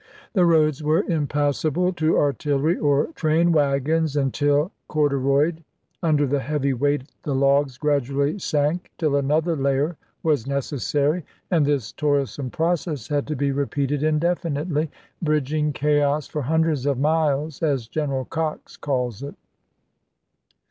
The 0.33 0.45
roads 0.47 0.81
were 0.81 1.03
chap, 1.03 1.09
xil 1.11 1.15
impassable 1.15 1.93
to 1.93 2.17
artillery 2.17 2.75
or 2.75 3.11
train 3.13 3.51
wagons 3.51 4.15
until 4.17 4.71
cordu 4.89 5.21
royed; 5.21 5.63
under 6.01 6.25
the 6.25 6.39
heavy 6.39 6.73
weight 6.73 7.03
the 7.21 7.35
logs 7.35 7.77
gradually 7.77 8.39
sank 8.39 8.91
till 8.97 9.15
another 9.15 9.55
layer 9.55 9.97
was 10.23 10.47
necessary, 10.47 11.23
and 11.51 11.67
this 11.67 11.91
toil 11.91 12.25
some 12.25 12.49
process 12.49 13.09
had 13.09 13.27
to 13.27 13.35
be 13.35 13.51
repeated 13.51 14.01
indefinitely, 14.01 14.87
Cox, 14.87 14.97
"bridging 15.21 15.71
chaos 15.71 16.25
for 16.25 16.41
hundreds 16.41 16.87
of 16.87 16.97
miles," 16.97 17.61
as 17.61 17.87
Gen 17.87 18.09
MwShto 18.09 18.11
eral 18.25 18.29
Cox 18.31 18.77
calls 18.77 19.21
it. 19.21 19.35